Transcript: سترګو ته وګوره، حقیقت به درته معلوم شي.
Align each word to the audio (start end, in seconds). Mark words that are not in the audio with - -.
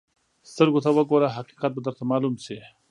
سترګو 0.51 0.83
ته 0.85 0.89
وګوره، 0.97 1.35
حقیقت 1.37 1.71
به 1.73 1.81
درته 1.85 2.03
معلوم 2.11 2.35
شي. 2.45 2.57